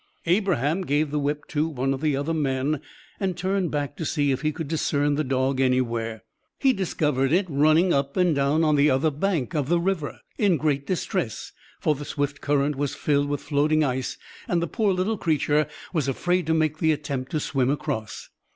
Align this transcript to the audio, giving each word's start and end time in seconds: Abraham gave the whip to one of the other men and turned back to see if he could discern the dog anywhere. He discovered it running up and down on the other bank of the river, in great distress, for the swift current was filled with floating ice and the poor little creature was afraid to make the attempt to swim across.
Abraham 0.25 0.81
gave 0.81 1.11
the 1.11 1.19
whip 1.19 1.45
to 1.49 1.67
one 1.67 1.93
of 1.93 2.01
the 2.01 2.15
other 2.15 2.33
men 2.33 2.81
and 3.19 3.37
turned 3.37 3.69
back 3.69 3.95
to 3.97 4.03
see 4.03 4.31
if 4.31 4.41
he 4.41 4.51
could 4.51 4.67
discern 4.67 5.13
the 5.13 5.23
dog 5.23 5.59
anywhere. 5.61 6.23
He 6.57 6.73
discovered 6.73 7.31
it 7.31 7.45
running 7.47 7.93
up 7.93 8.17
and 8.17 8.33
down 8.33 8.63
on 8.63 8.75
the 8.77 8.89
other 8.89 9.11
bank 9.11 9.53
of 9.53 9.69
the 9.69 9.79
river, 9.79 10.19
in 10.39 10.57
great 10.57 10.87
distress, 10.87 11.51
for 11.79 11.93
the 11.93 12.03
swift 12.03 12.41
current 12.41 12.77
was 12.77 12.95
filled 12.95 13.29
with 13.29 13.43
floating 13.43 13.83
ice 13.83 14.17
and 14.47 14.59
the 14.59 14.65
poor 14.65 14.91
little 14.91 15.19
creature 15.19 15.67
was 15.93 16.07
afraid 16.07 16.47
to 16.47 16.53
make 16.55 16.79
the 16.79 16.91
attempt 16.91 17.29
to 17.29 17.39
swim 17.39 17.69
across. 17.69 18.29